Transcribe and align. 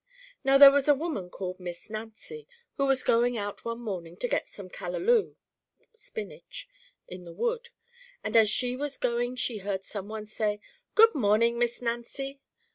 Now 0.43 0.57
there 0.57 0.71
was 0.71 0.87
a 0.87 0.95
woman 0.95 1.29
called 1.29 1.59
Miss 1.59 1.87
Nancy, 1.87 2.47
who 2.77 2.87
was 2.87 3.03
going 3.03 3.37
out 3.37 3.63
one 3.63 3.79
morning 3.81 4.17
to 4.17 4.27
get 4.27 4.49
some 4.49 4.67
"callalou" 4.67 5.35
(spinach) 5.95 6.67
in 7.07 7.23
the 7.23 7.35
wood, 7.35 7.69
and 8.23 8.35
as 8.35 8.49
she 8.49 8.75
was 8.75 8.97
going 8.97 9.35
she 9.35 9.59
heard 9.59 9.85
some 9.85 10.07
one 10.07 10.25
say, 10.25 10.59
"Good 10.95 11.13
morning, 11.13 11.59
Miss 11.59 11.83
Nancy!" 11.83 12.41